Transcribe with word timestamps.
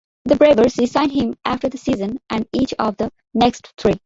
The 0.25 0.35
Braves 0.35 0.79
re-signed 0.79 1.11
him 1.11 1.35
after 1.45 1.69
that 1.69 1.77
season 1.77 2.19
and 2.31 2.47
each 2.53 2.73
of 2.79 2.97
the 2.97 3.11
next 3.35 3.71
three. 3.77 3.93